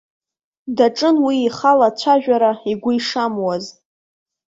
Даҿын 0.77 1.15
уи 1.25 1.35
ихала 1.47 1.87
ацәажәара, 1.91 2.51
игәы 2.71 2.91
ишамуаз. 2.97 3.65